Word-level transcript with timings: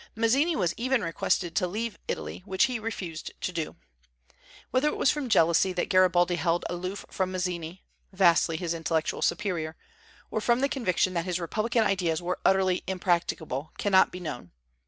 Mazzini 0.15 0.55
was 0.55 0.73
even 0.77 1.03
requested 1.03 1.55
to 1.55 1.67
leave 1.67 1.99
Italy, 2.07 2.41
which 2.43 2.63
he 2.63 2.79
refused 2.79 3.33
to 3.41 3.51
do. 3.51 3.75
Whether 4.71 4.87
it 4.87 4.97
was 4.97 5.11
from 5.11 5.29
jealousy 5.29 5.73
that 5.73 5.89
Garibaldi 5.89 6.37
held 6.37 6.65
aloof 6.71 7.05
from 7.11 7.31
Mazzini, 7.31 7.83
vastly 8.11 8.57
his 8.57 8.73
intellectual 8.73 9.21
superior, 9.21 9.75
or 10.31 10.41
from 10.41 10.61
the 10.61 10.69
conviction 10.69 11.13
that 11.13 11.25
his 11.25 11.39
republican 11.39 11.83
ideas 11.83 12.19
were 12.19 12.39
utterly 12.43 12.81
impracticable, 12.87 13.73
cannot 13.77 14.11
be 14.11 14.19
known. 14.19 14.49